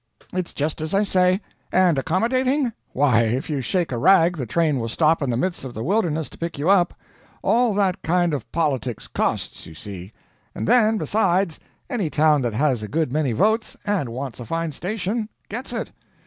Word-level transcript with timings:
It's 0.33 0.55
just 0.55 0.81
as 0.81 0.95
I 0.95 1.03
say. 1.03 1.41
And 1.71 1.99
accommodating? 1.99 2.73
Why, 2.91 3.21
if 3.25 3.51
you 3.51 3.61
shake 3.61 3.91
a 3.91 3.99
rag 3.99 4.35
the 4.35 4.47
train 4.47 4.79
will 4.79 4.89
stop 4.89 5.21
in 5.21 5.29
the 5.29 5.37
midst 5.37 5.63
of 5.63 5.75
the 5.75 5.83
wilderness 5.83 6.27
to 6.31 6.39
pick 6.39 6.57
you 6.57 6.71
up. 6.71 6.95
All 7.43 7.75
that 7.75 8.01
kind 8.01 8.33
of 8.33 8.51
politics 8.51 9.07
costs, 9.07 9.67
you 9.67 9.75
see. 9.75 10.11
And 10.55 10.67
then, 10.67 10.97
besides, 10.97 11.59
any 11.87 12.09
town 12.09 12.41
that 12.41 12.53
has 12.55 12.81
a 12.81 12.87
good 12.87 13.11
many 13.13 13.31
votes 13.31 13.77
and 13.85 14.09
wants 14.09 14.39
a 14.39 14.45
fine 14.47 14.71
station, 14.71 15.29
gets 15.49 15.71
it. 15.71 15.91